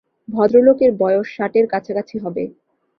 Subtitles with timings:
[0.29, 2.43] ভদ্রলোকের বয়স ষাটের কাছাকাছি হবে।